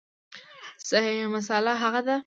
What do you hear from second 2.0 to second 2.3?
ده